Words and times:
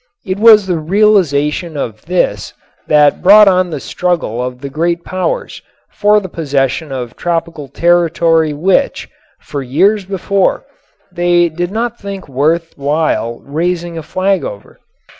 It 0.25 0.39
was 0.39 0.65
the 0.65 0.79
realization 0.79 1.77
of 1.77 2.07
this 2.07 2.55
that 2.87 3.21
brought 3.21 3.47
on 3.47 3.69
the 3.69 3.79
struggle 3.79 4.41
of 4.43 4.59
the 4.61 4.67
great 4.69 5.03
powers 5.05 5.61
for 5.91 6.19
the 6.19 6.27
possession 6.27 6.91
of 6.91 7.15
tropical 7.15 7.67
territory 7.67 8.51
which, 8.51 9.07
for 9.41 9.61
years 9.61 10.03
before, 10.03 10.65
they 11.11 11.49
did 11.49 11.69
not 11.69 11.99
think 11.99 12.27
worth 12.27 12.73
while 12.77 13.41
raising 13.45 13.95
a 13.95 14.01
flag 14.01 14.43
over. 14.43 14.79